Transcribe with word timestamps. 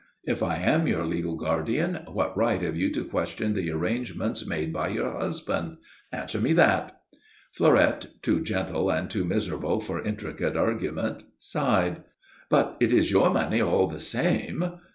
If 0.23 0.41
I 0.41 0.55
am 0.55 0.87
your 0.87 1.05
legal 1.05 1.35
guardian, 1.35 1.99
what 2.07 2.35
right 2.35 2.59
have 2.63 2.75
you 2.75 2.91
to 2.93 3.03
question 3.05 3.53
the 3.53 3.69
arrangements 3.69 4.47
made 4.47 4.73
by 4.73 4.87
your 4.87 5.11
husband? 5.13 5.77
Answer 6.11 6.41
me 6.41 6.53
that." 6.53 6.99
Fleurette, 7.51 8.07
too 8.23 8.41
gentle 8.41 8.89
and 8.91 9.11
too 9.11 9.23
miserable 9.25 9.79
for 9.79 10.01
intricate 10.01 10.57
argument, 10.57 11.21
sighed. 11.37 12.01
"But 12.49 12.77
it 12.79 12.91
is 12.91 13.11
your 13.11 13.29
money, 13.29 13.61
all 13.61 13.85
the 13.85 13.99
same." 13.99 14.71